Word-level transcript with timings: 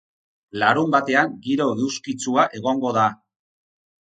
Larunbatean 0.61 1.35
giro 1.49 1.67
eguzkitsua 1.75 2.47
egongo 2.63 2.95
da. 2.97 3.05